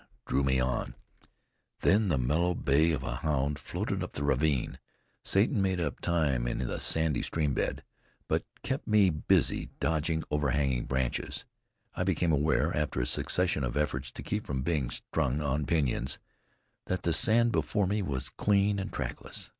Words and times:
drew 0.25 0.43
me 0.43 0.59
on; 0.59 0.95
then 1.81 2.07
the 2.07 2.17
mellow 2.17 2.55
bay 2.55 2.89
of 2.91 3.03
a 3.03 3.17
hound 3.17 3.59
floated 3.59 4.01
up 4.03 4.13
the 4.13 4.23
ravine. 4.23 4.79
Satan 5.23 5.61
made 5.61 5.79
up 5.79 5.99
time 5.99 6.47
in 6.47 6.57
the 6.57 6.79
sandy 6.79 7.21
stream 7.21 7.53
bed, 7.53 7.83
but 8.27 8.43
kept 8.63 8.87
me 8.87 9.11
busily 9.11 9.69
dodging 9.79 10.23
overhanging 10.31 10.85
branches. 10.85 11.45
I 11.93 12.03
became 12.03 12.31
aware, 12.31 12.75
after 12.75 12.99
a 12.99 13.05
succession 13.05 13.63
of 13.63 13.77
efforts 13.77 14.09
to 14.13 14.23
keep 14.23 14.47
from 14.47 14.63
being 14.63 14.89
strung 14.89 15.39
on 15.39 15.67
pinyons, 15.67 16.17
that 16.87 17.03
the 17.03 17.13
sand 17.13 17.51
before 17.51 17.85
me 17.85 18.01
was 18.01 18.29
clean 18.29 18.79
and 18.79 18.91
trackless. 18.91 19.49